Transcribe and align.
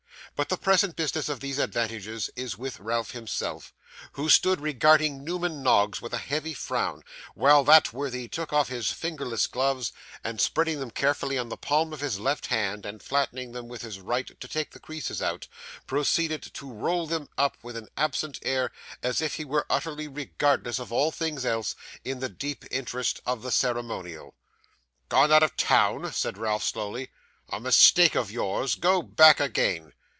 But 0.33 0.47
the 0.49 0.57
present 0.57 0.95
business 0.95 1.29
of 1.29 1.39
these 1.39 1.59
adventures 1.59 2.31
is 2.35 2.57
with 2.57 2.79
Ralph 2.79 3.11
himself, 3.11 3.73
who 4.13 4.27
stood 4.27 4.59
regarding 4.59 5.23
Newman 5.23 5.61
Noggs 5.61 6.01
with 6.01 6.15
a 6.15 6.19
heavy 6.19 6.55
frown, 6.55 7.03
while 7.35 7.63
that 7.65 7.93
worthy 7.93 8.27
took 8.27 8.51
off 8.51 8.67
his 8.69 8.91
fingerless 8.91 9.45
gloves, 9.45 9.91
and 10.23 10.41
spreading 10.41 10.79
them 10.79 10.89
carefully 10.89 11.37
on 11.37 11.49
the 11.49 11.57
palm 11.57 11.93
of 11.93 11.99
his 11.99 12.17
left 12.17 12.47
hand, 12.47 12.87
and 12.87 13.03
flattening 13.03 13.51
them 13.51 13.67
with 13.67 13.83
his 13.83 13.99
right 13.99 14.31
to 14.39 14.47
take 14.47 14.71
the 14.71 14.79
creases 14.79 15.21
out, 15.21 15.47
proceeded 15.85 16.41
to 16.55 16.73
roll 16.73 17.05
them 17.05 17.29
up 17.37 17.57
with 17.61 17.75
an 17.77 17.89
absent 17.95 18.39
air 18.41 18.71
as 19.03 19.21
if 19.21 19.35
he 19.35 19.45
were 19.45 19.67
utterly 19.69 20.07
regardless 20.07 20.79
of 20.79 20.91
all 20.91 21.11
things 21.11 21.45
else, 21.45 21.75
in 22.03 22.17
the 22.19 22.29
deep 22.29 22.65
interest 22.71 23.21
of 23.27 23.43
the 23.43 23.51
ceremonial. 23.51 24.33
'Gone 25.07 25.31
out 25.31 25.43
of 25.43 25.55
town!' 25.55 26.11
said 26.13 26.39
Ralph, 26.39 26.63
slowly. 26.63 27.11
'A 27.51 27.59
mistake 27.59 28.15
of 28.15 28.31
yours. 28.31 28.73
Go 28.73 29.03
back 29.03 29.39
again. 29.39 29.93